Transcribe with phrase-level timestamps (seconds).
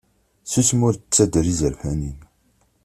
[0.51, 2.19] Susem ur d-ttader izerfan-im.